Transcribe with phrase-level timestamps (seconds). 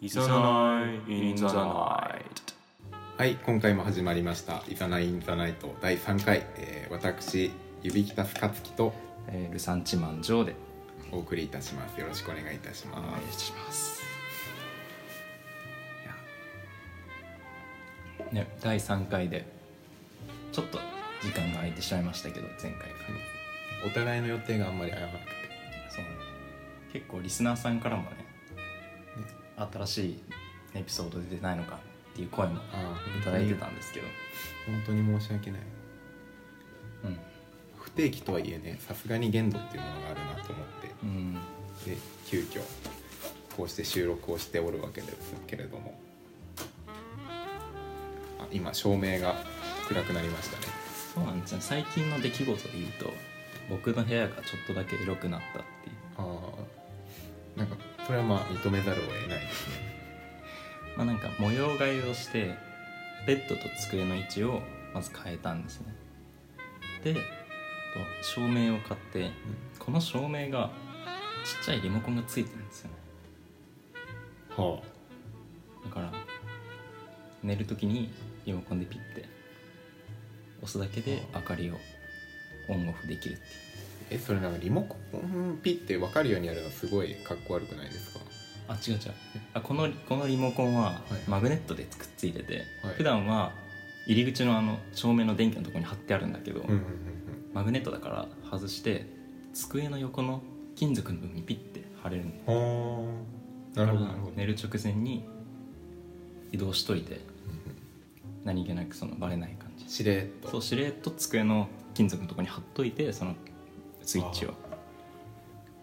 [0.00, 2.20] いざない in the night
[3.16, 7.50] はい今回も始まりました「いざないインザナイト」第3回、えー私
[7.82, 8.94] 指きたすかつきと
[9.26, 10.68] えールサンチマンジョーで。
[11.10, 11.98] お送りいたします。
[11.98, 14.02] よろしくお願いいたしお願ますいします。
[18.30, 19.46] ね第3回で
[20.52, 20.78] ちょっと
[21.22, 23.86] 時間が空いてしまいましたけど前回から。
[23.86, 25.24] お互いの予定があんまり合わなくて。
[25.88, 26.04] そう
[26.92, 28.27] 結構リスナーさんからもね
[29.72, 30.18] 新しい
[30.74, 31.78] エピソード出てないのか
[32.12, 34.06] っていう声もあいただいてたんですけど。
[34.66, 35.60] 本当に申し訳ない。
[37.04, 37.18] うん。
[37.78, 40.94] 不定期とはいえねさすがに限度っていうものがあるなと思って。
[41.02, 41.34] うん。
[41.86, 42.60] で急遽
[43.56, 45.98] こうして収録をしておるわけですけれども。
[48.40, 49.42] あ今照明が
[49.88, 50.66] 暗くなりましたね。
[51.14, 51.58] そうなんですよ。
[51.60, 53.10] 最近の出来事で言うと
[53.70, 55.96] 僕の部屋がちょっとだけエロくなったっていう。
[56.18, 56.77] ああ
[57.58, 57.76] なんか
[58.06, 59.74] それはまあ認めざるを得ないですね。
[60.96, 62.54] まあなんか模様替えをして
[63.26, 64.62] ベッドと机の位置を
[64.94, 65.94] まず変えたんですね。
[67.02, 67.20] でと
[68.22, 69.30] 照明を買って
[69.78, 70.70] この照明が
[71.44, 72.96] ちっちゃいリモコンがついてるんですよね。
[74.56, 74.80] は
[75.84, 76.12] だから
[77.42, 78.12] 寝る時に
[78.44, 79.28] リモコンでピッて
[80.58, 81.74] 押すだけで明かりを
[82.68, 83.48] オンオフできるっていう。
[83.48, 85.58] あえそれなんかリモコン？
[85.62, 88.20] ピッて分かるようにやるのすごいかっこ悪くないですか？
[88.68, 89.00] あ違う違う。
[89.54, 91.02] あこのこのリモコンははい。
[91.28, 92.94] マグネットでくっついてて、はい。
[92.94, 93.52] 普段は
[94.06, 96.84] 入り口のあの照明の電気のところに貼ってあるんだけど、うんうんうん
[97.54, 99.06] マグネットだから外して
[99.54, 100.42] 机の横の
[100.76, 102.28] 金属の部分にピッて貼れるん
[103.74, 104.12] なるほどな。
[104.12, 104.32] るほど。
[104.36, 105.26] 寝る直前に
[106.52, 107.20] 移動しといて
[108.44, 109.88] 何気なくそのバレない感じ。
[109.88, 110.50] しれっと。
[110.50, 113.34] そうしれっと机の金属のところに貼っといてその
[114.08, 114.54] スイッチを。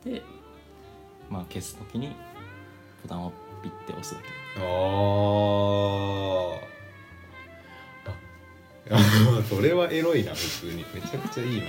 [0.03, 0.23] で
[1.29, 2.07] まあ消す時に
[3.03, 4.27] ボタンをピッて押すだけ。
[4.57, 4.61] あ
[8.89, 10.83] あ それはエロいな普通に。
[10.93, 11.67] めちゃくちゃいいな。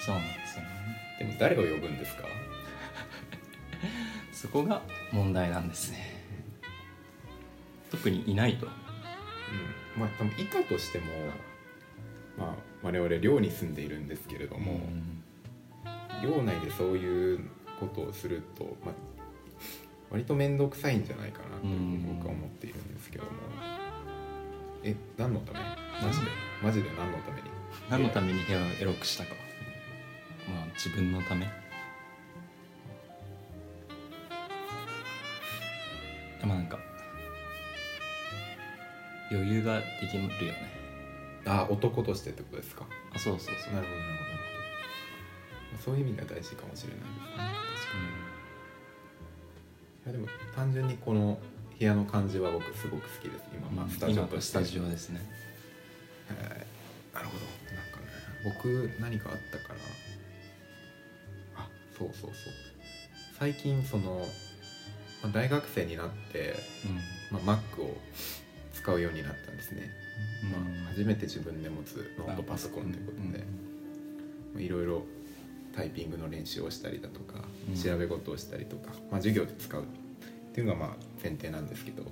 [0.00, 0.68] そうなんですよね。
[1.18, 2.24] でも誰を呼ぶんですか？
[4.32, 4.80] そこが
[5.12, 6.24] 問題なんですね。
[7.90, 8.66] 特にいないと。
[8.66, 8.72] うん。
[10.00, 11.04] まあ多分いたとしても
[12.38, 15.22] まあ我々寮に住んでいるんですけれども、うん。
[16.22, 17.40] 寮内でそういう
[17.80, 18.94] ことをすると、まあ、
[20.10, 22.16] 割と面倒くさいんじゃないかなとうん。
[22.16, 23.30] 僕は思っているんですけども、
[24.84, 25.58] え何のため？
[26.02, 26.26] マジで？
[26.62, 27.50] マジで何のために？
[27.90, 28.42] 何のために？
[28.44, 29.30] 部屋をエロくしたか。
[30.48, 31.46] まあ自分のため。
[36.44, 36.78] まあなんか
[39.30, 40.81] 余裕ができるよね
[41.46, 42.86] あ男としてってことですか？
[43.14, 43.74] あそうそうそう。
[43.74, 44.12] なるほどなる
[45.72, 45.82] ほど。
[45.82, 47.12] そういう意味では大事かもしれないですね。
[50.04, 51.38] いやでも単純にこの
[51.78, 53.44] 部屋の感じは僕すごく好きです。
[53.52, 55.20] 今、まあ、スタジオ今とスタジオですね。
[56.28, 56.38] はい。
[57.14, 57.44] なるほど。
[57.74, 58.06] なんかね
[58.44, 59.80] 僕何かあったかな。
[61.64, 62.52] あそうそうそう。
[63.38, 64.26] 最近その、
[65.22, 66.54] まあ大学生になって、
[67.30, 67.96] まあ、Mac を
[68.82, 69.90] 使うようになったんですね、
[70.42, 70.50] うん。
[70.50, 73.44] まあ、初めて自分で持つノートパソコンということで、
[74.54, 75.04] まあいろいろ
[75.74, 77.80] タイピングの練習をしたりだとか、うん。
[77.80, 79.84] 調べ事をしたりとか、まあ、授業で使うっ
[80.54, 80.88] ていうのがまあ
[81.22, 82.02] 前提なんですけど、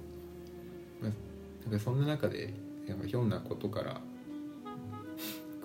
[1.02, 2.54] まあ、なんかそんな中で
[2.86, 4.00] やっぱひょんなことから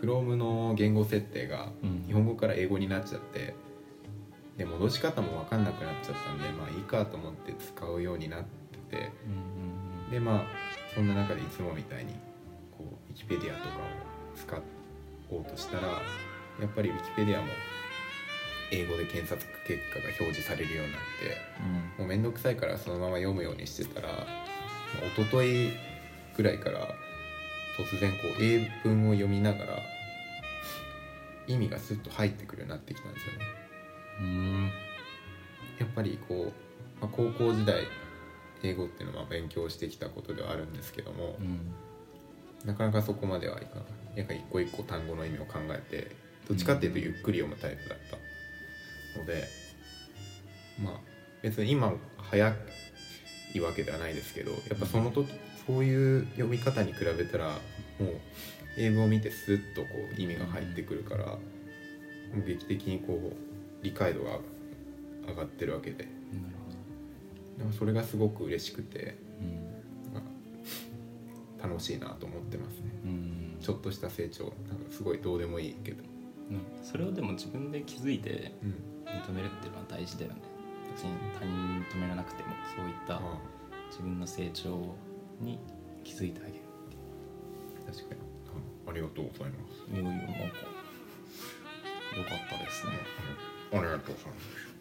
[0.01, 2.03] Chrome の言語設定がうん。
[2.07, 3.55] 日本語から英語になっちゃって
[4.57, 8.43] で戻し方も分かんなくなっちゃったんでまあいいかと思って使うようになっ
[8.89, 9.11] てて。
[10.07, 10.11] うん。
[10.11, 10.64] でまあ
[10.95, 12.13] そんな中でいつもみたいに
[12.77, 14.61] こう Wikipedia とかを使
[15.29, 15.99] おうとしたらや
[16.65, 17.47] っぱり Wikipedia も
[18.71, 21.37] 英語で検索結果が表示されるようになって
[21.97, 24.25] うんもうめんどくさいからそのまま読むようにしてたらまあ
[25.15, 25.71] 一昨日
[26.37, 26.87] ぐらいから
[27.77, 29.79] 突然こう英文を読みながら
[31.47, 33.39] 意味がスッと入ってくるようになってきたんですよね。
[34.21, 34.71] うん
[35.77, 36.53] やっぱりこ
[36.99, 37.83] う、まあ、高校時代
[38.69, 41.73] 英語っていうのは勉強してきたことではあるんですけども、うん。
[42.65, 43.83] なかなかそこまではいかない。
[44.15, 46.15] なんか一個一個単語の意味を考えて
[46.47, 47.99] どっちかっていうとゆっくり読むタイプだっ
[49.13, 49.47] たので
[50.81, 50.93] まあ
[51.41, 52.55] 別に今早
[53.53, 55.29] いわけではないですけどやっぱその時
[55.67, 57.59] そういう読み方に比べたらもう
[58.77, 61.37] 英語を見てスッとこう意味が入ってくるから
[62.45, 64.39] 劇的にこう理解度が
[65.27, 66.05] 上がってるわけで。
[66.05, 66.15] なる
[66.57, 66.64] ほど
[67.57, 70.13] でもそれがすごく嬉しくてうん。
[70.13, 70.21] ま
[71.63, 72.91] あ楽しいなと思ってますね。
[73.03, 73.57] うん。
[73.59, 74.55] ちょっとした成長なんか
[74.91, 76.03] すごいどうでもいいけど、
[76.51, 76.61] うん。
[76.83, 78.75] それをでも自分で気づいてうん、
[79.07, 80.37] 認めるっていうのは大事だよね。
[80.93, 83.21] 別に他人に認められなくてもそういったあ
[83.89, 84.95] 自分の成長
[85.41, 85.59] に
[86.03, 86.55] 気づいてあげる
[87.87, 88.21] あ確かに。
[88.87, 89.91] あありがとうございます。
[89.91, 90.33] いよいよなんか
[92.15, 92.93] 良かったですね。
[93.73, 94.74] ありがとうございます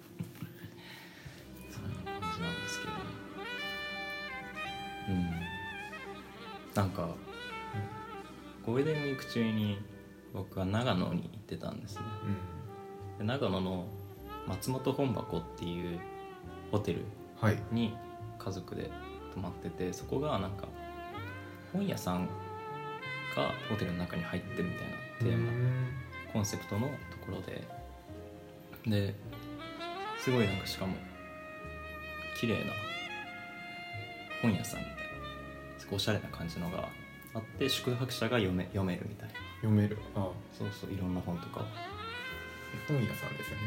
[2.34, 2.92] じなんですけど。
[5.08, 5.30] うん。
[6.74, 7.08] なんか
[8.66, 9.78] ゴールデンウィーク中に
[10.32, 12.02] 僕は長野に行ってたんですね。
[13.18, 13.86] で長野の
[14.48, 16.00] 松本本箱っていう
[16.72, 17.04] ホテルうん
[17.48, 17.58] はい。
[17.70, 17.94] に
[18.38, 18.90] 家族で
[19.34, 20.66] 泊まっててそこがなんか
[21.72, 22.26] 本屋さん
[23.36, 25.52] がホテルの中に入ってるみたいなテーマ
[26.32, 26.92] コンセプトのと
[27.26, 27.62] ころで。
[28.86, 29.14] で
[30.18, 30.94] すごいなんかしかも
[32.40, 32.72] 綺麗な
[34.42, 35.00] 本屋さんみたいな
[35.78, 36.88] すごいおしゃれな感じのが
[37.34, 39.34] あって宿泊者が読め読めるみたいな。
[39.60, 39.98] 読める。
[40.14, 41.60] あそうそういろんな本とか。
[41.60, 41.64] を
[42.88, 43.62] 本屋さんですよね。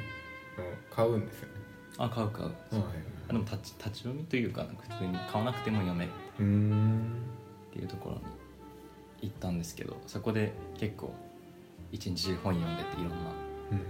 [0.57, 1.53] うん買うんですよね。
[1.97, 2.45] あ買う買う。
[2.45, 2.53] はい
[3.29, 6.11] あでも立ち立ち読みというかなんか普通に買わなくても読める。
[6.39, 7.21] うーん
[7.71, 8.21] っていうところに
[9.23, 11.13] 行ったんですけどそこで結構
[11.91, 13.15] 一日中本読んでていろんな。
[13.71, 13.77] うん。
[13.79, 13.83] で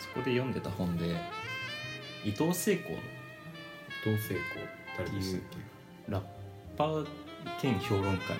[0.00, 1.16] そこで読んでた本で
[2.24, 2.90] 伊藤聖子
[4.04, 4.40] 同性交
[4.96, 5.56] 誰でしたっけ
[6.12, 6.22] ラッ
[6.76, 7.06] パー
[7.60, 8.38] 兼評論家みたいなっ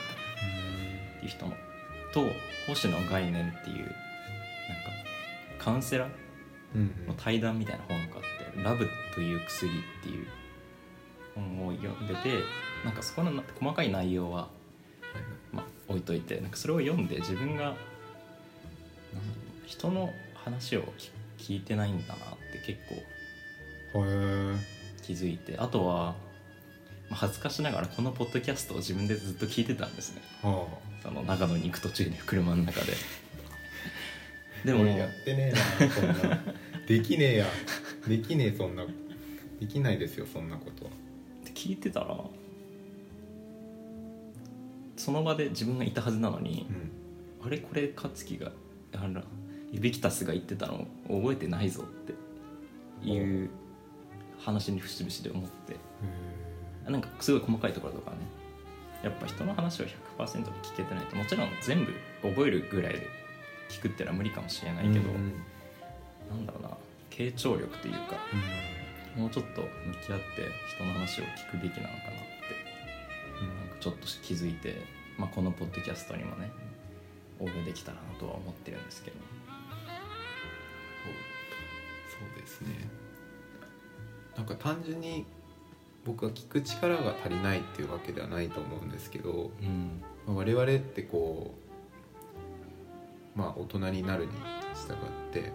[1.21, 1.53] ていう人の。
[2.13, 2.25] と
[2.67, 3.95] 星野概念っていうなんか
[5.59, 6.11] カウンセラー
[6.75, 9.71] うんの対談みたいな本があって「ラブという薬」
[10.01, 10.27] っていう
[11.35, 12.43] 本を読んでて
[12.85, 14.49] なんかそこのな細かい内容は、
[15.53, 17.75] まあ、置いといてなんかそれを読んで自分が
[19.67, 22.19] 人の話を聞聞いてないんだなっ
[22.53, 23.03] て結構
[25.03, 25.57] 気づいて。
[25.59, 26.15] あとは、
[27.11, 30.23] まあ、恥ずかしながらこのポッドキャストを自分でずっと聞いてたんですね。
[30.43, 30.67] は
[31.03, 32.93] その長野に行く途中で車の中で。
[34.63, 35.07] あ でも俺や。
[35.07, 36.41] ってねえなそんな。
[36.87, 37.47] できねえや。
[38.07, 38.85] できねえそんな。
[39.61, 40.85] できないですよそんなこと。
[40.85, 40.91] は
[41.55, 42.17] 聞いてたら
[44.97, 46.69] その場で自分がいたはずなのに
[47.41, 47.47] う、ん。
[47.47, 48.53] あれこれ勝樹が
[48.93, 49.25] あら
[49.73, 51.87] ユビキタスが言ってたの覚えてないぞっ
[53.03, 53.51] ていう
[54.41, 55.77] 話に節々で思って。
[56.91, 58.17] なんかすごい細かいところとかね。
[59.03, 61.93] やっぱ人の話を100%聞けてないともちろん全部
[62.23, 63.07] 覚えるぐらいで
[63.69, 65.35] 聞くってのは無理かもしれないけど、うん
[66.31, 66.71] なんだろうな。
[67.11, 68.17] 傾聴力というか
[69.17, 69.69] もうちょっと向
[70.07, 72.55] き合って人の話を聞くべきなのかなって
[73.45, 74.77] なんかちょっと気づいて、
[75.17, 76.51] まあ、このポッドキャストにもね
[77.41, 79.17] 応募できたらなとは思ってるんですけど。
[82.19, 82.98] そうですね
[84.39, 85.27] なんか単純に
[86.05, 90.01] 僕は聞く力が足りないっていうわけではないと思うんですけど、うん。
[90.27, 91.55] まあ我々ってこ
[93.37, 94.31] うまあ大人になるに
[94.75, 94.97] 従っ
[95.33, 95.53] て、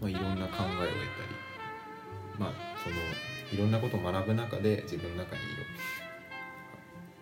[0.00, 0.94] まあ、いろんな考えを得たり
[2.38, 2.52] まあ
[2.82, 2.96] その
[3.52, 5.42] いろんなことを学ぶ中で自分の中に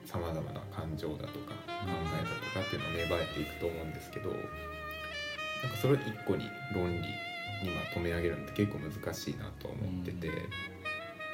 [0.05, 1.87] さまざまな感情だとか考
[2.21, 4.43] えだとかっていうのが芽生えていくと思うんですけどなんか
[5.81, 6.45] それを一個に
[6.75, 6.99] 論理
[7.63, 10.29] にまとめ上げるのって結構難しいなとは思ってて、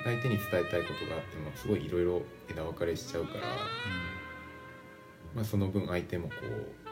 [0.04, 3.40] 相手に伝えたいことがあってもすごいいろいろ枝分かれしちゃうから、
[5.34, 6.88] まあ、その分相手もこう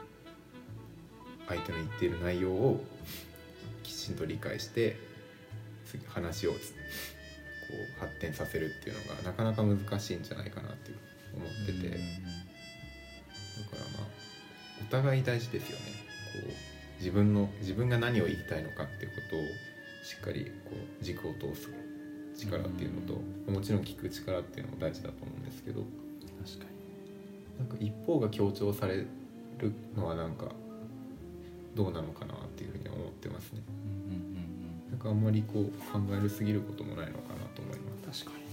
[1.48, 2.84] 相手の言っている内容を
[3.82, 4.96] きちんと理解して
[5.86, 6.58] 次話をこ
[7.98, 10.90] う発展させるっていうのがなかなか難しいんじゃないかなって
[11.34, 12.00] 思ってて、だか
[13.76, 14.08] らまあ
[14.82, 15.84] お互い大事ですよね。
[16.32, 19.40] こう自分の自分が何を言いたいのかっていうことを
[20.04, 21.68] しっかりこう軸を通す
[22.36, 25.82] 力っていうのと、もちろん聞く力っていうのも大事だと思うんですけど。
[26.44, 26.76] 確かに
[27.58, 29.06] なんか一方が強調される
[29.96, 30.52] のはなんか
[31.74, 33.62] どうなのかなっていうふうには思ってますね。
[34.08, 34.46] うんうんうん
[34.90, 38.24] なんかあんまりこう考えるすぎることもないのかなと思います。
[38.24, 38.44] 確かに、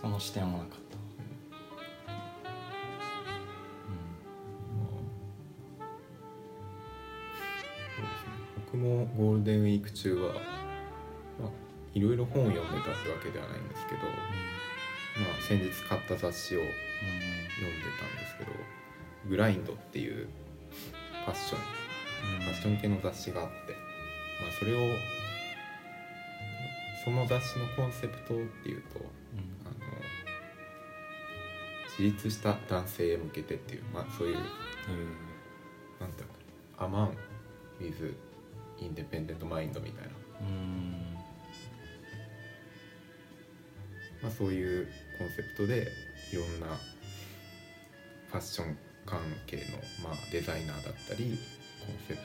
[0.00, 0.74] その視点はなかった、
[8.66, 11.50] 僕もゴールデンウィーク中は、まあ、
[11.94, 16.74] いろいろ本を読んでたってわけではないんですけど、まあ、先日買った雑誌を読んで
[17.98, 18.50] たんですけど
[19.30, 20.26] 「グラインド」っていう
[21.24, 21.60] ファッション
[22.42, 23.72] ファッション系の雑誌があって、
[24.42, 24.96] まあ、それを
[27.04, 29.00] その雑誌のコンセプトっていうと
[29.64, 29.74] あの
[31.90, 34.34] 自立した男性へ向けてっていう、まあ、そういう
[36.00, 36.26] なんだろ
[36.80, 37.16] うアマン
[37.80, 38.14] with
[38.78, 40.10] インデペンデントマインドみたいな、
[44.24, 44.88] まあ、そういう
[45.18, 45.88] コンセプトで
[46.32, 46.66] いろんな
[48.28, 49.62] ファッション関係の、
[50.02, 51.38] まあ、デザイナーだったり
[51.78, 52.24] コンセプト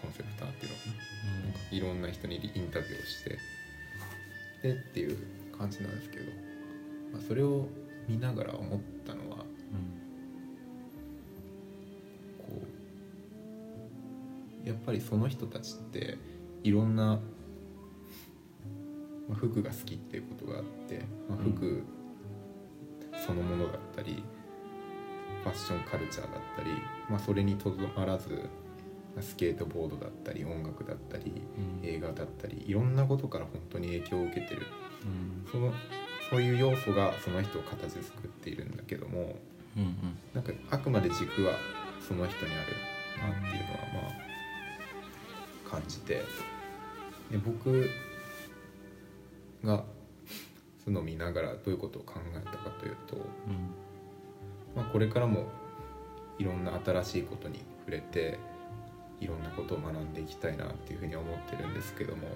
[0.00, 1.52] コンセプターっていうのかな。
[1.52, 3.38] かいろんな人にインタビューをして
[4.62, 5.18] でっていう
[5.56, 6.24] 感じなんですけど、
[7.12, 7.68] まあ、それを
[8.08, 9.44] 見ながら思ったのはこ
[14.64, 16.16] うやっぱりその人たちって
[16.62, 17.20] いろんな、
[19.28, 21.82] まあ、服が好きっていうことがあって、まあ、服
[23.26, 24.22] そのものだったり、
[25.42, 26.70] ファッションカルチャーだったり、
[27.08, 28.48] まあ、それにとどまらず
[29.14, 31.42] まあスケートボードだったり音楽だったり
[31.82, 31.88] うん。
[31.88, 34.66] 映画だったりいろんなことから本当に影響を受けてる。
[35.04, 35.50] うん。
[35.50, 35.72] その
[36.30, 39.36] そういう要素がその人を形作っているんだけども
[39.76, 40.18] うんうん。
[40.34, 41.54] なんかあくまで軸は
[42.06, 44.08] その人にあるなっていうのはま
[45.68, 46.22] あ感じて。
[47.30, 47.88] で僕
[49.64, 49.84] が
[50.84, 53.22] その見ながらどういうことを考えたかというと、うん。
[54.76, 55.46] まあ、これからも
[56.38, 58.38] いろんな新しいことに触れて
[59.20, 62.28] いろんなことを学んでいきたいなっていうふうには思ってるんですけども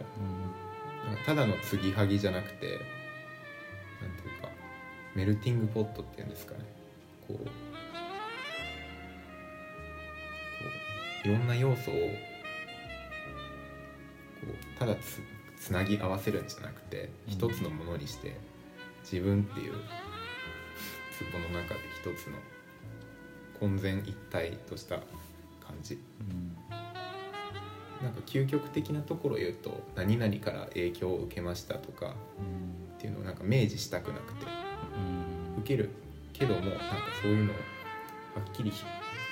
[1.05, 4.49] なんかただの継ぎはぎじゃなくてなんていうか
[5.15, 6.61] メルティングポットっていうんですかね。
[7.27, 7.51] こうこ
[11.25, 12.01] ういろんな要素をこ
[14.47, 15.21] うただつ
[15.61, 17.35] つなぎ合わせるんじゃなくてうん。
[17.35, 18.37] 一つのものにして
[19.03, 19.73] 自分っていう
[21.33, 22.39] 壺の中で一つの
[23.59, 25.99] 混然一体とした感じ。
[26.21, 26.57] うん。
[28.03, 34.47] なんか究極的なところを言うと何々から影響を受けましたとかうんっていうのをなんか明示したくなくて
[35.57, 35.61] うん。
[35.61, 35.91] 受ける
[36.33, 36.79] けどもなんか
[37.21, 37.61] そういうのをは
[38.49, 38.73] っきり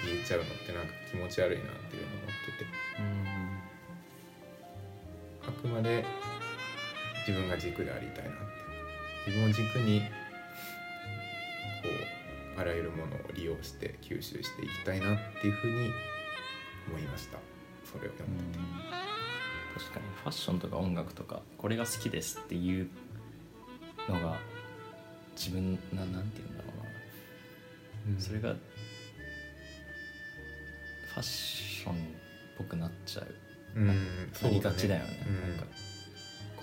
[0.04, 2.25] 言えちゃうのってなんか気持ち悪いなっていうのを
[5.76, 6.04] まで
[7.26, 8.46] 自分が軸でありたいなって。
[9.26, 10.06] 自分を軸にこ
[12.56, 15.90] うあらゆるものを利用して吸収していきたいなっていうふうに
[16.88, 17.38] 思いました。
[17.84, 18.64] それを読んでて。
[19.76, 22.88] 確かにファッションとか音楽とかこれが好きですっていう
[24.08, 24.38] のが
[25.36, 26.70] 自分ななんて言うんだろ
[28.08, 28.20] うな。
[28.20, 31.96] それがファッションっ
[32.56, 33.26] ぽくなっちゃう。
[33.26, 33.45] うん
[33.84, 33.92] な
[34.50, 35.26] りがちだよね。
[35.28, 35.50] うん。
[35.50, 35.66] なんか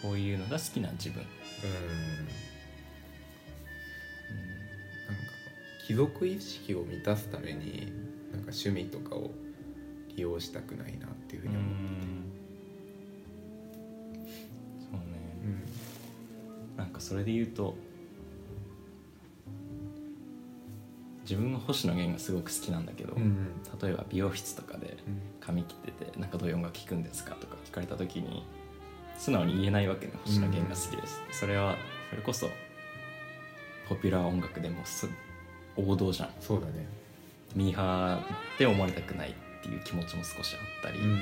[0.02, 1.30] こういうのが好きな自分、うん。
[5.08, 5.32] なんか
[5.86, 7.92] 貴族意識を満たすために
[8.32, 9.32] なんか趣味とかを
[10.16, 11.74] 利用したくないなっていうふうに思って。
[11.76, 12.08] て、
[14.80, 15.02] そうね。
[15.44, 16.78] うん。
[16.78, 17.76] なんかそれで言うと
[21.24, 23.48] 自分は星野源がすごく好きなんだけど、うん
[23.82, 25.22] 例えば美容室とかでうん。
[25.40, 28.46] 髪切ってて「なんかどういう音楽聴くんですか?」とか聞かれた時に
[29.18, 31.76] 素直に言えないわけね星野源が好きです、それは
[32.10, 32.50] それこそ
[33.90, 35.10] ポピュラー音楽でもす
[35.76, 36.30] 王道じゃん。
[36.40, 36.88] そうだね。
[37.56, 41.20] ミーハーって思われたくないっていう気持ちも少しあったり、うん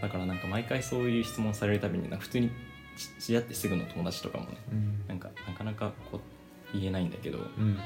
[0.00, 2.50] だからなんか毎回そういう質問されるたびになんか普通に
[2.96, 5.04] 知知り合ってすぐの友達とかもねうん。
[5.08, 7.78] なんかなかなかこう言えないんだけど、なん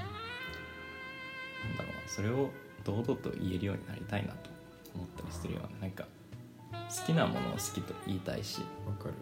[1.70, 2.50] うんだろうなそれを
[2.84, 4.50] 堂々と言えるようになりたいなと
[4.94, 6.06] 思ったりするよねなんか
[6.72, 9.14] 好きなものを好きと言いたいしわかる。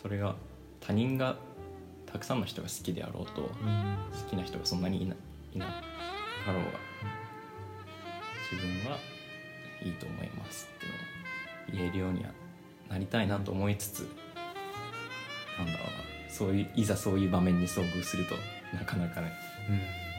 [0.00, 0.34] それが
[0.80, 1.36] 他人が
[2.06, 4.30] たくさんの人が好きであろうと好うん。
[4.30, 5.14] きな人がそんなにいな
[5.54, 6.70] いなかろうが
[8.50, 8.98] 自分は
[9.82, 12.30] いいと思いますっていうのを言えるようには
[12.88, 14.00] なりたいなと思いつつ
[15.58, 18.34] なんだろうなそういういざそういう場面に遭遇すると
[18.76, 19.32] なかなかね
[19.68, 20.09] うん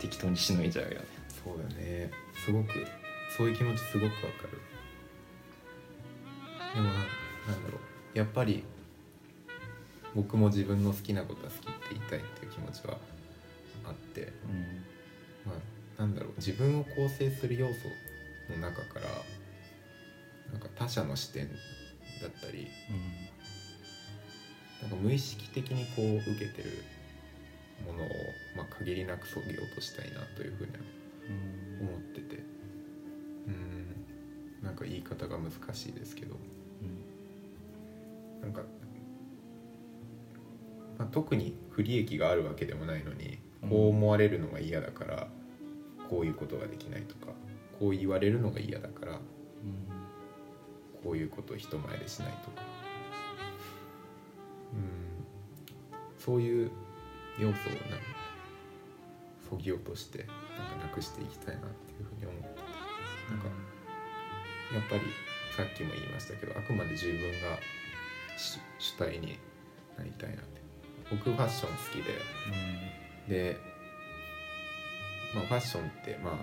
[0.00, 1.06] 適当にしのいじゃうよね。
[1.44, 2.10] そうだね。
[2.44, 2.72] すごく
[3.36, 4.60] そういう気持ちすごくわかる。
[6.74, 7.78] でもななんだろ
[8.14, 8.18] う。
[8.18, 8.64] やっぱり
[10.14, 12.98] 僕も自分の好きなことは好きって言いたいっていう気持ちは
[13.84, 14.32] あって。
[15.44, 15.52] ま
[15.98, 16.32] あ、なんだろう。
[16.38, 17.74] 自分を構成する要素
[18.50, 19.06] の中から
[20.52, 22.68] なんか他者の視点だったり
[24.82, 26.84] なんか無意識的にこう受けてる
[27.84, 28.08] ものを、
[28.56, 30.72] まあ、限りなくそぎ落としたいなというふうに
[31.80, 32.42] 思ってて。
[33.46, 34.64] うん。
[34.64, 36.36] なんか言い方が難しいですけど。
[38.46, 38.62] なんか、
[40.98, 45.28] まあ、特に不利益があるわけでもないのにこう思われるのが嫌だから
[46.08, 47.32] こういうことができないとか
[47.80, 49.20] こう言われるのが嫌だから
[51.02, 52.62] こういうことを人前でしないとか。
[54.72, 55.16] うん。
[56.18, 56.70] そういう
[57.38, 58.15] 要素をなんか
[59.48, 60.26] そぎ落としてなん
[60.80, 62.60] かなくしていきたいなっていうふうに思ってて
[63.30, 63.46] なんか
[64.74, 65.00] やっぱり
[65.56, 67.58] さっきも言いましたけどあくまで自分が
[68.36, 69.38] 主主体に
[69.96, 70.56] なりたいなって。
[71.10, 72.18] 僕ファッション好きで
[73.28, 73.56] で、
[75.34, 76.34] まあ、ファッションってまあ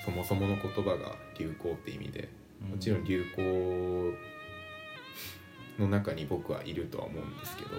[0.00, 2.28] そそもそもの言葉が流行って意味で
[2.70, 4.14] もちろん流行
[5.80, 7.70] の中に僕はいるとは思うんですけど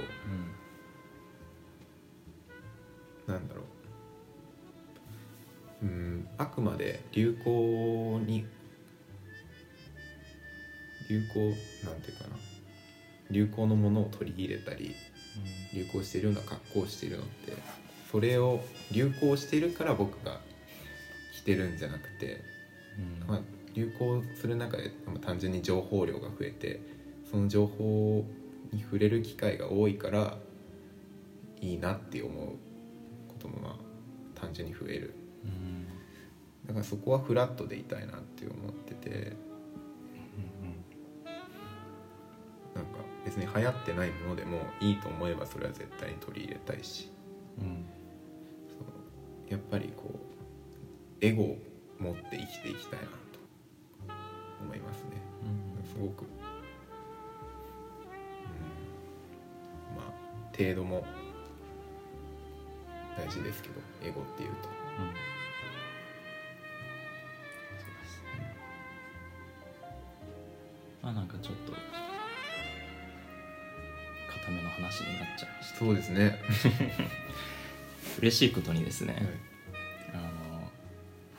[3.34, 3.66] なんだろう
[5.82, 8.46] うんあくまで流行に
[11.10, 11.40] 流行
[11.86, 12.36] なんていうかな。
[13.30, 14.96] 流行のものを取り入れたり
[15.74, 17.54] 流行してるような格好をしているのって
[18.12, 20.40] それを流行してるから僕が
[21.36, 22.42] 着てるんじゃなくて、
[22.98, 23.28] うん。
[23.28, 23.40] まあ、
[23.76, 26.80] 流行する中でまあ単純に情報量が増えて
[27.30, 28.26] その情報
[28.72, 30.38] に触れる機会が多いから
[31.62, 32.48] いいなって思う
[33.28, 35.14] こともまあ単純に増える
[36.78, 39.36] からそこはフラットでいたいなって思ってて。
[42.76, 47.12] なんか別に流行ってないものでもいいと思えばそれは絶対に取り入れたいし。
[47.60, 47.86] うん。
[49.50, 51.58] やっぱりこうエゴを
[52.00, 53.12] 持って生きていきたいなと
[54.62, 55.10] 思いますね。
[55.92, 56.28] すごく、うん、
[59.96, 61.04] まあ程度も
[63.18, 64.70] 大事ですけどエゴっていうと。
[64.70, 65.37] うん
[71.28, 71.74] なんかちょっと
[74.32, 75.80] 固めの話になっちゃいました。
[75.80, 76.40] そうですね、
[78.20, 79.28] 嬉しいことにですね、
[80.14, 80.72] あの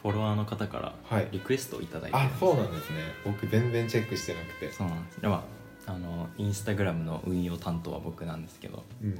[0.02, 1.28] フォロワーの方からはい。
[1.32, 2.98] リクエストをいただいてるあんですそうなんですね。
[3.24, 4.70] 僕全然チェックしてなくて。
[4.70, 5.20] そうなんです。
[5.22, 5.44] では
[5.86, 9.18] あのインスタグラムの運用担当は僕なんですけどうん。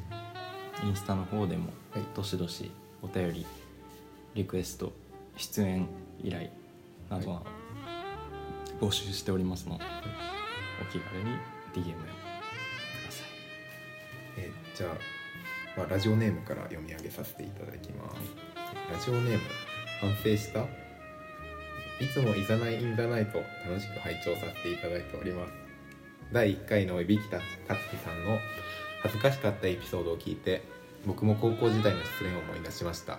[0.86, 2.02] インスタの方でもはい。
[2.14, 2.70] どしどし
[3.00, 3.46] お便り
[4.34, 4.92] リクエスト
[5.38, 5.88] 出演
[6.22, 6.50] 依頼
[7.08, 7.46] などなど
[8.80, 9.84] 募集しておりますので、
[10.80, 11.30] お気軽に
[11.74, 13.26] DM をください。
[14.38, 14.90] えーじゃあ、
[15.76, 18.16] まあ、ラジオネームから読み上げさせていただきます。
[18.92, 19.40] ラジオネーム
[20.00, 20.60] 反省した？
[22.00, 25.52] いつもいざないインザナイト楽しく拝聴させていただいております。
[26.32, 27.42] 第1回のいびきたか
[27.74, 28.38] つきさんの
[29.02, 30.62] 恥ずかしかったエピソードを聞いて
[31.06, 33.18] 僕も高校時代の失恋を思い出しました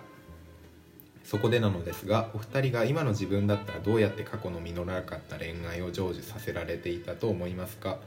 [1.24, 7.98] そこでなのですがお二人が今の自分だったらどうやって過去の実らなかった恋愛を成就させられていたと思いますか？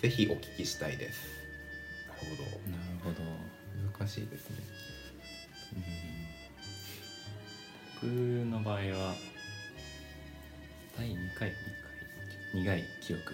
[0.00, 1.20] ぜひお聞きしたいです。
[2.08, 2.42] なるほど。
[2.70, 3.16] なるほど、
[3.98, 4.56] 難しいですね。
[8.02, 9.14] うん、僕の場合は
[10.96, 11.52] 第2回2回
[12.54, 13.30] 苦い記憶が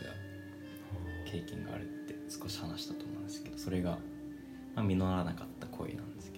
[1.27, 3.99] 経験があるって少し話したと思うんですけどそれが、
[4.75, 6.38] まあ、実らなかった恋なんですけ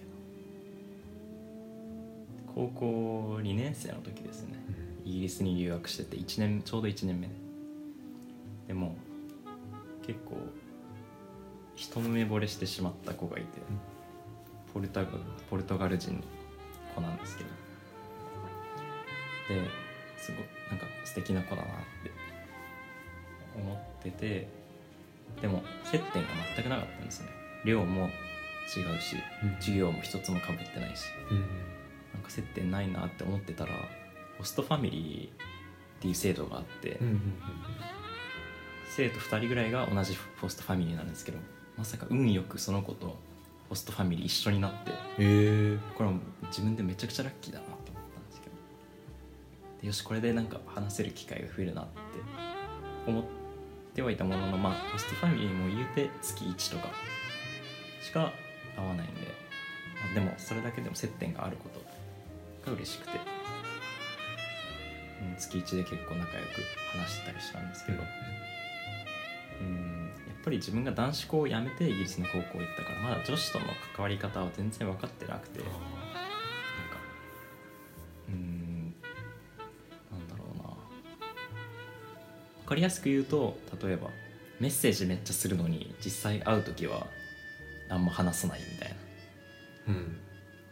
[2.53, 4.59] 高校2年生の時ですね。
[5.05, 7.27] イギリスに留学してて1年ちょうど1年目。
[7.27, 7.33] で
[8.71, 8.95] でも
[10.07, 10.37] 結構
[11.75, 13.47] 一目惚れしてしまった子がいて、
[14.73, 15.09] ポルタガ
[15.49, 16.21] ポルトガル人の
[16.95, 17.49] 子なんですけど。
[19.49, 19.69] で
[20.17, 21.71] すごいなんか素敵な子だなっ
[22.03, 22.11] て
[23.55, 24.47] 思ってて
[25.41, 27.27] でも接点が全くなかったんですね。
[27.65, 28.07] 寮も
[28.73, 29.55] 違うしうん。
[29.55, 31.07] 授業も一つもかぶってないし。
[31.29, 31.45] うん
[32.31, 33.73] 接点ないなって思ってたら
[34.37, 37.21] ホストファミリーっていう制度があって、うんうん
[38.93, 41.37] 生徒2人ぐらいが同じホストファミリーなんですけど
[41.77, 43.17] まさか運よくその子と
[43.69, 46.15] ホストファミリー一緒になってへえこれは
[46.47, 48.55] 自分でめちゃくちゃラッキーだなと思ったんですけど。
[49.79, 51.91] でよしこれでなんか話せる機会が増えるなって
[53.07, 53.23] 思っ
[53.95, 56.93] てはいたもののまあホストファミリーも言うて月1とか
[58.03, 58.33] しか
[58.75, 59.21] 会わないんで、
[60.03, 61.79] まあでもそれだけでも接点があること
[62.65, 63.19] が嬉しくて、
[65.21, 66.61] うん、月1で結構仲良く
[66.97, 68.03] 話してたりしたんですけど、
[69.61, 70.11] うん。
[70.27, 75.59] やっぱり自分が男子校を辞めてイギリスの高校行ったからまだ女子との関わり方は全然分かってなくて。
[75.59, 75.75] なんか
[78.29, 78.93] うーん。
[80.11, 80.63] なんだろうな。
[82.63, 84.09] 分かりやすく言うと例えば
[84.59, 87.07] メッセージめっちゃするのに実際会う時は
[87.89, 88.95] あんま話さないみたいな。
[88.95, 88.97] っ
[89.89, 90.17] うん。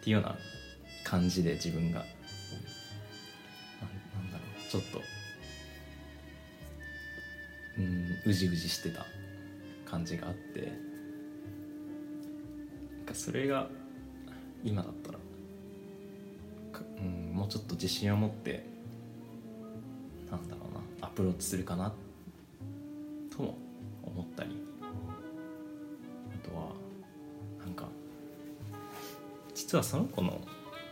[0.01, 0.37] ていうような
[1.09, 1.99] 感じで自分が。
[1.99, 2.05] なん
[4.23, 4.71] なんだろう。
[4.71, 5.01] ちょっと。
[7.79, 9.07] うんうじうじしてた
[9.89, 10.61] 感じがあって。
[10.61, 10.67] な
[13.03, 13.67] んかそれが
[14.63, 15.19] 今だったら。
[16.99, 18.63] うん、もうちょっと自信を持って
[20.29, 21.07] なんだろうな。
[21.07, 21.91] アプローチするかな。
[23.35, 23.57] とも
[24.03, 24.51] 思ったり。
[24.79, 26.67] あとは
[27.65, 27.87] なんか
[29.55, 30.39] 実はその子の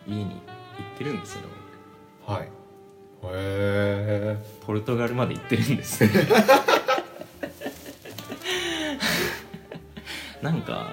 [0.08, 1.42] 家に行ってるんですよ。
[2.26, 2.44] はい。
[2.44, 2.48] へ
[3.24, 6.04] えポルトガルまで行ってるんです。
[10.42, 10.92] なんか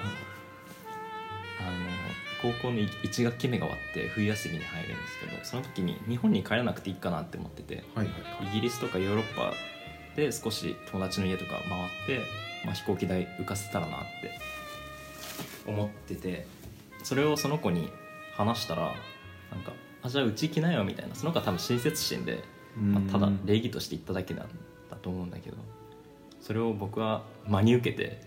[1.59, 1.71] あの
[2.41, 8.11] 高校の1学期目が終わって冬休みに入るんですけどその時に日本に帰らなくていいかなって思っててはいは
[8.43, 8.47] い。
[8.47, 9.53] イギリスとかヨーロッパ
[10.15, 11.61] で少し友達の家とか回っ
[12.07, 12.25] て、
[12.65, 14.39] まあ、飛行機代浮かせたらなって
[15.67, 16.47] 思ってて
[17.03, 17.91] それをその子に
[18.35, 18.93] 話したら
[19.51, 22.43] なんか「あじゃあうち来なよ」みたいなその子は多分親切心で、
[22.77, 24.49] まあ、ただ礼儀として言っただけなん
[24.89, 25.57] だと思うんだけど
[26.41, 28.21] それを僕は真に受けて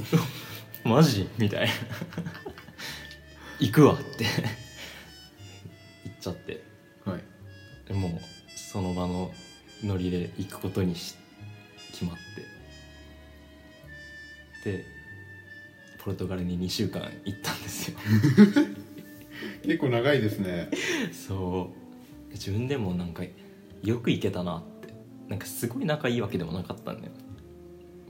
[0.84, 1.72] 「マジ?」みたいな
[3.60, 4.24] 「行くわ」って。
[6.04, 6.62] 言っちゃって。
[7.04, 7.20] はい。
[7.86, 8.10] でもう
[8.56, 9.32] その場の
[9.84, 11.14] ノリで行くことにし
[11.92, 12.16] 決まっ
[14.64, 14.70] て。
[14.72, 14.84] で
[15.98, 17.98] ポルトガルに2週間行ったんですよ
[19.62, 20.70] 結構長いですね。
[21.12, 21.70] そ
[22.30, 22.32] う。
[22.32, 23.24] 自分でもなんか
[23.82, 24.94] よく行けたなって。
[25.28, 27.12] なんかすごい仲いいわけでもなかったんだよ。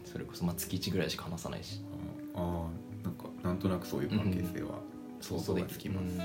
[0.04, 1.80] それこそまあ月1ぐらいしか話さないし。
[2.34, 4.78] ああなんかなんとなくそういう関係性は
[5.20, 6.18] 想像がつきます、うん。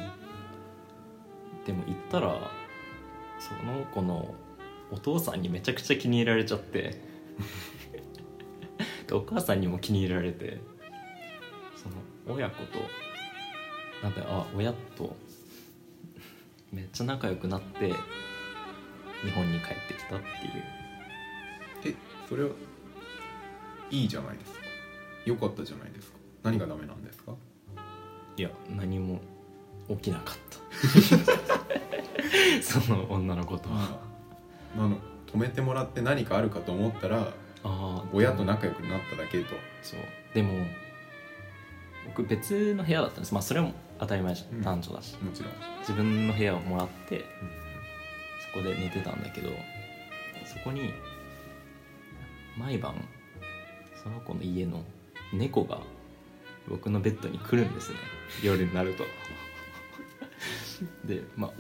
[1.66, 2.52] でも行ったら
[3.40, 4.36] その子の
[4.92, 7.02] お父さんにめちゃくちゃ気に入られちゃって。
[9.08, 10.60] でお母さんにも気に入られて。
[11.76, 11.96] その
[12.36, 12.80] 親子と
[14.04, 15.16] なんかあ親と
[16.72, 17.94] めっちゃ仲良くなって
[19.24, 21.94] 日本に帰ってきたっていう。
[21.94, 21.96] え
[22.30, 22.50] それは
[23.90, 24.60] いいじゃないですか。
[25.26, 26.18] 良かったじゃないですか。
[26.44, 27.34] 何がダメなんですか？
[28.38, 29.22] いや何も
[29.90, 30.60] 起きなかった。
[32.62, 34.00] その女の子とは。
[34.76, 37.32] あの止めてもらって何かあるかと思ったら
[38.14, 39.56] 親と仲良くなっただけと。
[39.82, 40.00] そう。
[40.34, 40.66] でも
[42.06, 43.34] 僕別の部屋だったんです。
[43.34, 44.60] まあそれも当たり前じゃうん。
[44.60, 47.26] ん男女だし、もちろん、自分の部屋をもらって
[48.54, 49.50] そこで寝てたんだけど
[50.46, 50.94] そこに
[52.58, 52.96] 毎晩
[54.02, 54.84] その子の家の
[55.34, 55.80] 猫が
[56.68, 57.98] 僕のベッドに来るんですね。
[58.44, 59.04] 夜になると。
[61.06, 61.52] でまあ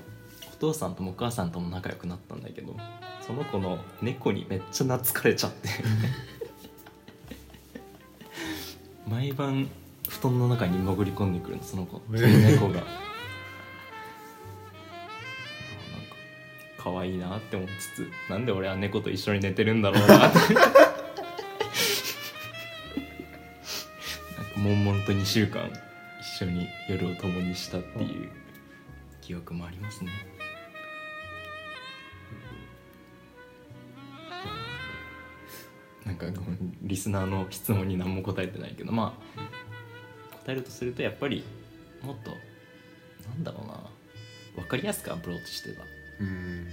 [0.54, 2.76] お父さんともお母さんとも仲良くなったんだけど
[3.22, 5.70] その子の猫にめっちゃ懐かれちゃって。
[9.08, 9.70] 毎晩
[10.20, 12.02] 布団の中に潜り込んでくるのその子。
[12.06, 12.76] その猫が。
[12.76, 12.88] なんか
[16.78, 20.38] 可愛いなって思いつつなんで俺は猫と一緒に寝てるんだろうなって。
[20.56, 20.82] なんか
[24.58, 25.70] 悶々と2週間
[26.22, 28.30] 一緒に夜を共にしたっていう
[29.22, 30.12] 記憶もありますね。
[36.06, 36.28] なんか
[36.84, 39.65] リスナーの質問に何も答えてないけどまあ答
[40.54, 41.44] えるとするとやっぱり
[42.02, 43.80] もっとなんだろうな。
[44.56, 45.82] 分かりやすくアプローチしてた
[46.22, 46.68] うん。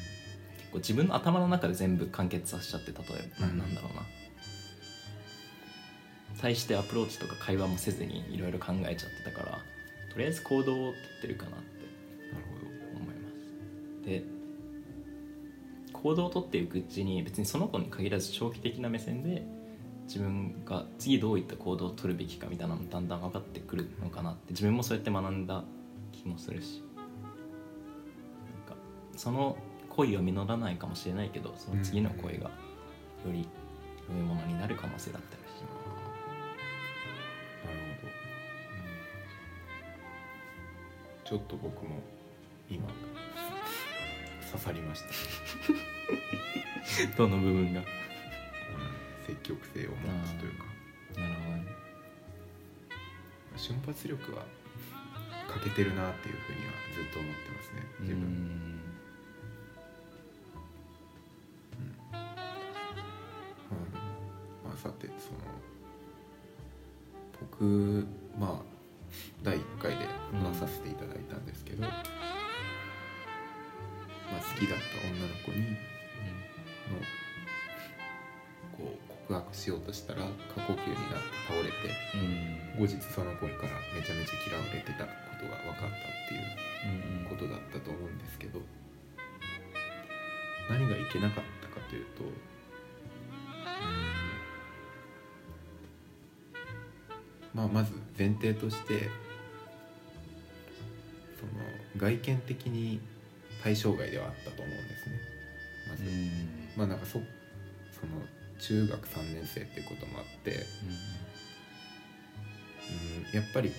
[0.56, 3.58] 結構自分の頭の中で全部完結させちゃって例えば、うん。
[3.58, 4.02] なんだろうな。
[6.40, 9.58] 対してアプローチとか会話もせずにいろいろ考えちゃってたから
[10.12, 11.87] とりあえず行動をとってるかなって。
[12.32, 12.44] なる
[12.94, 14.06] ほ思います。
[14.06, 14.24] で
[15.92, 19.44] 行動をとっていくうちに別にその子に限らず長期的な目線で
[20.04, 25.64] 自分が次どういった行動を取るべきかみたいなのもだんだん分かってくるのかなって自分もそうやって学んだ
[26.12, 27.02] 気もするしな
[28.74, 28.76] んか
[29.16, 29.56] その
[29.88, 32.50] 恋は実らないかもしれないけどその次の恋がよ
[33.32, 33.48] り
[34.10, 35.66] 良いものになる可能性だったりしど
[37.68, 38.12] なるほど。
[41.24, 42.00] ちょっと僕も
[42.68, 42.88] 今
[44.50, 45.02] 刺さりまし
[47.08, 47.80] た、 どの部分が？
[47.80, 48.12] うん
[49.33, 50.64] 積極性を持つというか。
[51.18, 51.64] なるほどね。
[53.57, 54.45] 瞬発力は
[55.49, 57.83] 欠けてるなっていうふうにはずっと思ってますね。
[58.01, 58.27] 自う分ん。
[58.27, 58.79] うん。
[64.64, 65.38] まあさてその
[67.40, 68.07] 僕
[68.38, 68.64] まあ
[69.42, 72.03] 第1回で話させていただいたんですけど、まあ、
[74.40, 75.77] 好きだった女の子にの
[79.33, 80.21] こう告白しようとしたら
[80.55, 81.73] 過呼吸になって倒れて
[82.14, 82.81] うん。
[82.81, 85.90] 後日その子からめちゃめちゃ嫌われてたことが分かったっ
[86.29, 86.40] ていう
[87.21, 88.61] うんことだったと思うんですけど
[90.68, 92.31] 何がいけなかったかというとうん。
[97.55, 99.09] まあまず前提として
[101.38, 101.53] その
[101.97, 103.01] 外見的に
[103.62, 105.16] 対象外ではあったと思うんですね。
[105.88, 106.05] まず、
[106.77, 107.21] まあなんかそ
[108.62, 110.66] 中学3年生っていうこともあって
[113.33, 113.75] うんやっぱりこ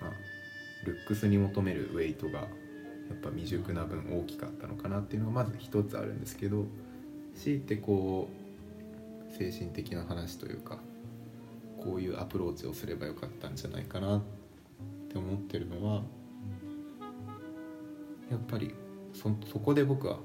[0.00, 0.12] う、まあ、
[0.84, 2.46] ルックスに求めるウェイトがや
[3.14, 6.66] っぱ未熟な分大きかったのかなっていうのがまず一つあるんですけど
[7.36, 8.28] 強いてこ
[9.32, 10.78] う精神的な話というか
[11.82, 14.22] こういうアプローチをすればよかったんじゃないかなっ
[15.08, 16.02] て思ってるのは
[18.30, 18.74] やっぱり
[19.14, 20.18] そそこで僕は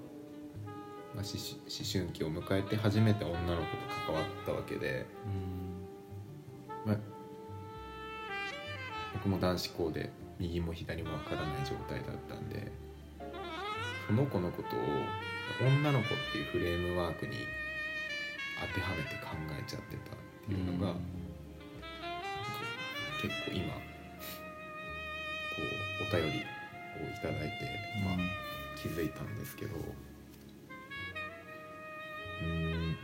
[1.15, 1.33] まあ、思
[1.67, 5.05] 思春期を迎えて初めて女の子と関わったわけで、
[6.85, 6.97] まあ、
[9.13, 12.71] 僕も男子校で右も左もわからない状態だったんで
[14.07, 14.79] その子のことを
[15.61, 17.33] 女の子っていうフレームワークに
[18.59, 20.93] 当てはめて考えちゃってたっていうのが、
[23.21, 23.79] 結構今こ
[26.11, 26.45] うお便りをい
[27.21, 27.53] ただいて、
[28.03, 28.17] まあ、
[28.77, 29.33] 気づいたん。
[29.43, 29.75] ですけど
[32.41, 32.89] うん。
[32.89, 32.95] や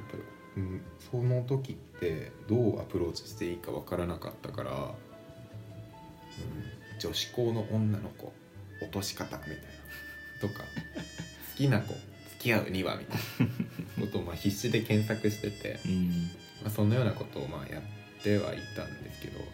[0.00, 0.16] っぱ
[0.56, 0.80] り、うん、
[1.10, 4.78] その時ってどうアプローチしていいか分からなかったから、うん、
[6.98, 8.32] 女子校の女の子
[8.80, 9.62] 落とし方みたいな。
[10.40, 10.68] とか好
[11.56, 12.00] きな子付
[12.40, 13.20] き合うにはみたい
[13.96, 14.00] な。
[14.00, 16.30] ことをまあ必死で検索してて、うん。
[16.62, 19.44] まあ、そのようなことをまあやってはいたんですけどうん。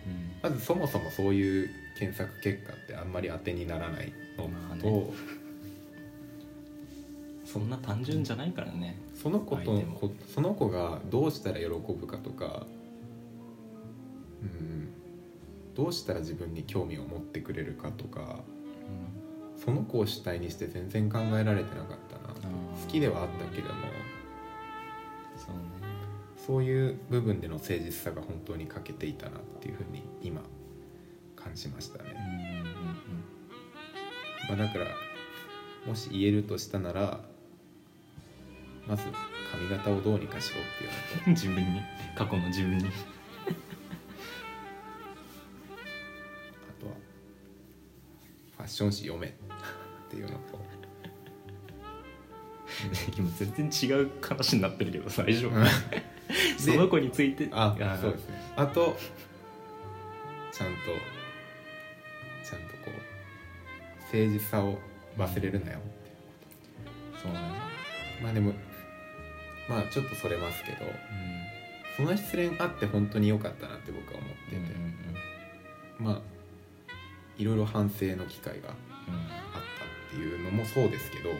[0.43, 4.83] まずそもそもそういう検索結果ってあんまり当てにならないのと、まあね
[7.51, 9.01] そんな単純じゃないからね。
[9.15, 9.83] その子と
[10.27, 12.67] その子がどうしたら喜ぶかとか、
[14.43, 14.89] うん、
[15.75, 18.41] どうしたら自分に興味を持ってくれるかとか
[19.57, 22.35] その子を主体にして全然考えられてなかったな。
[22.35, 23.81] 好きではあったけれども。
[25.37, 25.61] そうね。
[26.37, 30.43] そういう部分での誠実さが本当に欠けていたなっていうふうに今
[31.35, 32.63] 感じましたね。
[34.49, 34.87] まあ、だから
[35.87, 37.21] もし言えるとしたなら
[38.89, 39.05] まず
[39.53, 41.83] 髪型をどうにかしろっていうのと 自分に。
[42.19, 42.89] 過去の自分にあ
[46.81, 46.93] とは
[48.57, 49.31] ファッション誌読めっ
[50.11, 50.59] ていうのと。
[53.17, 55.67] 今全然違う話になってるけど大丈夫で
[56.59, 57.49] その子について。
[57.53, 58.35] あそうですね。
[58.57, 58.97] あと
[60.51, 60.77] ちゃんと
[62.43, 62.91] ちゃんとこう
[64.13, 64.79] 誠実さを
[65.17, 67.39] 忘れるなよっていうそうね
[68.21, 68.53] まあでも
[69.69, 70.95] まあちょっとそれますけどう
[71.97, 74.67] その失恋あって本当に良かったなって僕は思ってて、んうん
[75.99, 76.05] うん。
[76.05, 76.21] まあ
[77.37, 78.79] いろいろ反省の機会があった
[79.09, 79.13] っ
[80.11, 81.31] ていうのもそうですけど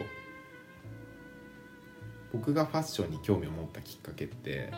[2.31, 4.71] 僕がファッションに興味を持ったきっかけって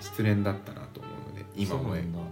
[0.00, 2.18] 失恋だったなと思うので今思えそうなんだ。
[2.20, 2.22] へ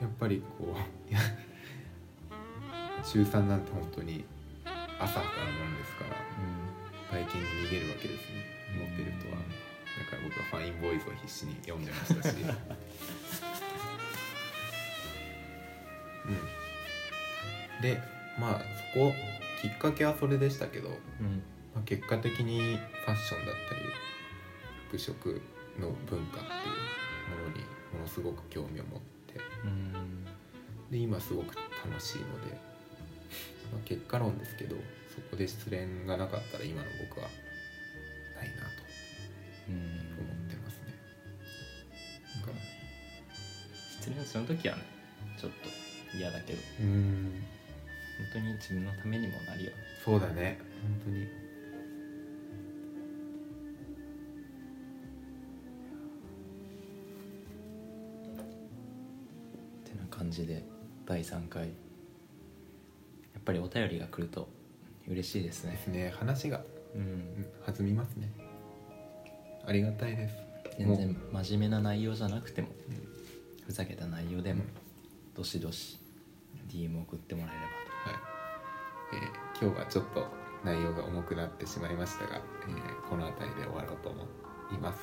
[0.00, 0.02] え。
[0.02, 0.76] やっぱりこう
[3.04, 4.24] 中3なんて本当に
[4.98, 5.30] 朝からも
[5.70, 6.10] んですから
[7.10, 7.30] 外見に
[7.68, 8.44] 逃げるわけですね。
[8.78, 9.36] 持ってるとは。
[9.38, 12.34] だから僕はファインボーイズを必死に読んでましたし。
[16.26, 16.30] う
[17.78, 17.82] ん。
[17.82, 18.00] で
[18.38, 18.60] まあ
[18.92, 19.14] そこ
[19.60, 21.42] きっかけはそれでしたけど、まうん。
[21.76, 23.80] あ、結果的にファッションだったり
[24.88, 25.12] 服飾
[25.80, 29.40] の文化っていうものにものすごく興味を持って。
[29.64, 30.24] うん。
[30.90, 32.54] で今すごく楽しいので、
[33.72, 34.76] まあ、結果論ですけど
[35.14, 37.28] そこで失恋がなかったら今の僕は
[38.36, 38.64] ないな
[39.68, 39.74] うん
[40.14, 40.92] と思ってますね。
[42.34, 42.60] なんか
[44.00, 44.82] 失恋その時はね
[45.40, 46.58] ちょっと嫌だけど。
[46.80, 47.42] うん。
[48.18, 49.76] 本当に自分のためにもなるよね。
[50.04, 50.58] そうだね。
[50.82, 51.24] 本当に。
[51.24, 51.26] っ
[59.84, 60.62] てな感じで
[61.06, 61.68] 第3回。
[61.68, 61.72] や
[63.40, 64.48] っぱりお便りが来ると
[65.08, 65.72] 嬉しいですね。
[65.72, 66.12] ですね。
[66.16, 66.62] 話が、
[66.94, 67.00] うん。
[67.00, 68.32] うん、弾みますね。
[69.66, 70.36] ありがたいです。
[70.78, 72.68] 全然真面目な内容じゃなくても
[73.64, 74.68] ふざけた内容でもうん。
[75.34, 75.98] どしどし
[76.68, 80.26] DM 送ってもらえればはい、えー今日はちょっと
[80.64, 84.22] 内容が重くなってしまいましたが、えーこの辺りで終わろうと思
[84.72, 84.98] います。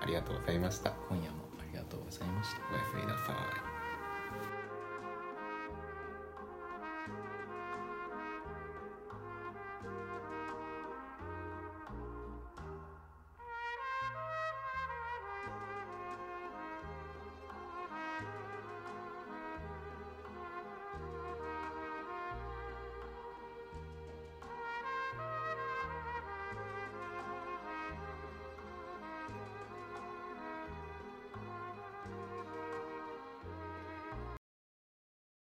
[0.00, 0.90] ありがとうございました。
[0.90, 2.60] と今夜もありがとうございました。
[2.72, 3.32] おやすみなさ
[3.64, 3.67] い